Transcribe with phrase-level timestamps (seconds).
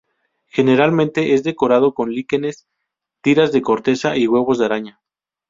[0.47, 2.65] Generalmente es decorado con líquenes,
[3.21, 4.99] tiras de corteza y huevos de araña.